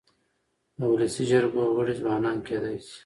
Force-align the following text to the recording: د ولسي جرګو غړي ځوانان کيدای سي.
د 0.77 0.79
ولسي 0.91 1.23
جرګو 1.31 1.73
غړي 1.77 1.93
ځوانان 2.01 2.37
کيدای 2.47 2.77
سي. 2.87 2.97